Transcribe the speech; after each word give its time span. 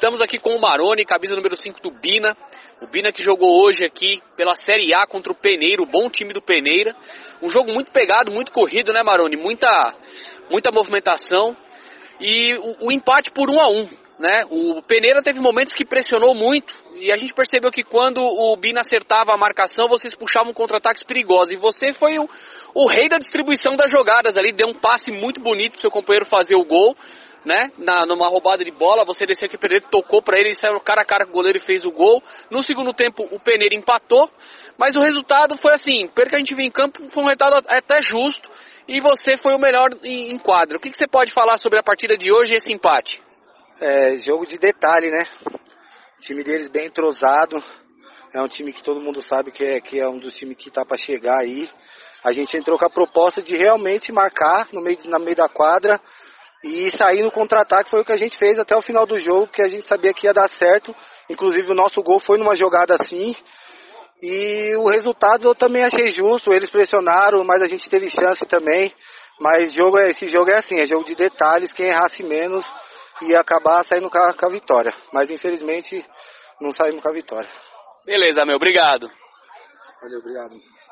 Estamos 0.00 0.22
aqui 0.22 0.38
com 0.38 0.56
o 0.56 0.58
Maroni, 0.58 1.04
camisa 1.04 1.36
número 1.36 1.54
5 1.54 1.78
do 1.82 1.90
Bina. 1.90 2.34
O 2.80 2.86
Bina 2.86 3.12
que 3.12 3.22
jogou 3.22 3.62
hoje 3.62 3.84
aqui 3.84 4.22
pela 4.34 4.54
Série 4.54 4.94
A 4.94 5.06
contra 5.06 5.30
o 5.30 5.34
Peneiro, 5.34 5.82
o 5.82 5.86
bom 5.86 6.08
time 6.08 6.32
do 6.32 6.40
Peneira. 6.40 6.96
Um 7.42 7.50
jogo 7.50 7.70
muito 7.70 7.92
pegado, 7.92 8.32
muito 8.32 8.50
corrido, 8.50 8.94
né, 8.94 9.02
Maroni? 9.02 9.36
Muita, 9.36 9.94
muita 10.50 10.72
movimentação. 10.72 11.54
E 12.18 12.54
o, 12.54 12.86
o 12.86 12.90
empate 12.90 13.30
por 13.30 13.50
1 13.50 13.52
um 13.52 13.60
a 13.60 13.68
1 13.68 13.78
um, 13.78 13.88
né? 14.18 14.44
O 14.48 14.82
Peneira 14.84 15.20
teve 15.20 15.38
momentos 15.38 15.74
que 15.74 15.84
pressionou 15.84 16.34
muito. 16.34 16.72
E 16.96 17.12
a 17.12 17.16
gente 17.18 17.34
percebeu 17.34 17.70
que 17.70 17.82
quando 17.82 18.22
o 18.22 18.56
Bina 18.56 18.80
acertava 18.80 19.34
a 19.34 19.36
marcação, 19.36 19.86
vocês 19.86 20.14
puxavam 20.14 20.54
contra-ataques 20.54 21.02
perigosos. 21.02 21.52
E 21.52 21.56
você 21.58 21.92
foi 21.92 22.18
o, 22.18 22.26
o 22.74 22.88
rei 22.88 23.06
da 23.06 23.18
distribuição 23.18 23.76
das 23.76 23.90
jogadas 23.90 24.34
ali, 24.38 24.50
deu 24.50 24.68
um 24.68 24.74
passe 24.74 25.12
muito 25.12 25.42
bonito 25.42 25.72
pro 25.72 25.82
seu 25.82 25.90
companheiro 25.90 26.24
fazer 26.24 26.56
o 26.56 26.64
gol 26.64 26.96
né? 27.44 27.72
Na, 27.78 28.04
numa 28.04 28.28
roubada 28.28 28.64
de 28.64 28.70
bola, 28.70 29.04
você 29.04 29.24
desceu 29.24 29.48
o 29.48 29.58
Peneira 29.58 29.84
tocou 29.90 30.22
para 30.22 30.38
ele, 30.38 30.54
saiu 30.54 30.78
cara 30.80 31.02
a 31.02 31.04
cara 31.04 31.24
com 31.24 31.30
o 31.30 31.34
goleiro 31.34 31.58
e 31.58 31.60
fez 31.60 31.84
o 31.84 31.90
gol. 31.90 32.22
No 32.50 32.62
segundo 32.62 32.92
tempo, 32.92 33.26
o 33.30 33.40
Peneira 33.40 33.74
empatou, 33.74 34.30
mas 34.78 34.94
o 34.94 35.00
resultado 35.00 35.56
foi 35.56 35.72
assim, 35.72 36.08
que 36.08 36.34
a 36.34 36.38
gente 36.38 36.54
viu 36.54 36.64
em 36.64 36.70
campo, 36.70 37.00
foi 37.10 37.22
um 37.22 37.26
resultado 37.26 37.64
até 37.68 38.02
justo 38.02 38.48
e 38.86 39.00
você 39.00 39.36
foi 39.36 39.54
o 39.54 39.58
melhor 39.58 39.90
em, 40.02 40.32
em 40.32 40.38
quadro. 40.38 40.78
O 40.78 40.80
que, 40.80 40.90
que, 40.90 40.96
você 40.96 41.06
pode 41.06 41.32
falar 41.32 41.58
sobre 41.58 41.78
a 41.78 41.82
partida 41.82 42.16
de 42.16 42.32
hoje 42.32 42.52
e 42.52 42.56
esse 42.56 42.72
empate? 42.72 43.22
É, 43.80 44.18
jogo 44.18 44.46
de 44.46 44.58
detalhe, 44.58 45.10
né? 45.10 45.26
O 46.18 46.20
time 46.20 46.42
deles 46.42 46.68
bem 46.68 46.86
entrosado, 46.86 47.62
é 48.32 48.40
um 48.42 48.48
time 48.48 48.72
que 48.72 48.82
todo 48.82 49.00
mundo 49.00 49.22
sabe 49.22 49.50
que 49.50 49.64
é, 49.64 49.80
que 49.80 49.98
é 49.98 50.08
um 50.08 50.18
dos 50.18 50.34
times 50.36 50.56
que 50.56 50.70
tá 50.70 50.84
para 50.84 50.96
chegar 50.96 51.38
aí. 51.38 51.68
A 52.22 52.32
gente 52.32 52.56
entrou 52.56 52.78
com 52.78 52.86
a 52.86 52.90
proposta 52.90 53.40
de 53.40 53.56
realmente 53.56 54.12
marcar 54.12 54.68
no 54.72 54.80
meio, 54.80 54.98
na 55.06 55.18
meio 55.18 55.36
da 55.36 55.48
quadra, 55.48 56.00
e 56.62 56.90
sair 56.90 57.22
no 57.22 57.30
contra-ataque 57.30 57.88
foi 57.88 58.00
o 58.00 58.04
que 58.04 58.12
a 58.12 58.16
gente 58.16 58.36
fez 58.36 58.58
até 58.58 58.76
o 58.76 58.82
final 58.82 59.06
do 59.06 59.18
jogo, 59.18 59.48
que 59.48 59.62
a 59.62 59.68
gente 59.68 59.88
sabia 59.88 60.12
que 60.12 60.26
ia 60.26 60.32
dar 60.32 60.48
certo. 60.48 60.94
Inclusive 61.28 61.70
o 61.70 61.74
nosso 61.74 62.02
gol 62.02 62.20
foi 62.20 62.38
numa 62.38 62.54
jogada 62.54 62.94
assim. 62.94 63.34
E 64.22 64.76
o 64.76 64.88
resultado 64.88 65.48
eu 65.48 65.54
também 65.54 65.82
achei 65.82 66.10
justo, 66.10 66.52
eles 66.52 66.68
pressionaram, 66.68 67.42
mas 67.44 67.62
a 67.62 67.66
gente 67.66 67.88
teve 67.88 68.10
chance 68.10 68.44
também. 68.44 68.94
Mas 69.40 69.72
jogo 69.72 69.98
é, 69.98 70.10
esse 70.10 70.26
jogo 70.26 70.50
é 70.50 70.58
assim, 70.58 70.78
é 70.78 70.84
jogo 70.84 71.04
de 71.04 71.14
detalhes, 71.14 71.72
quem 71.72 71.86
errasse 71.86 72.22
menos 72.22 72.64
ia 73.22 73.40
acabar 73.40 73.82
saindo 73.84 74.10
com 74.10 74.18
a, 74.18 74.34
com 74.34 74.46
a 74.46 74.50
vitória. 74.50 74.94
Mas 75.12 75.30
infelizmente 75.30 76.04
não 76.60 76.72
saímos 76.72 77.02
com 77.02 77.10
a 77.10 77.14
vitória. 77.14 77.48
Beleza, 78.04 78.44
meu, 78.44 78.56
obrigado. 78.56 79.10
Valeu, 80.02 80.18
obrigado. 80.18 80.80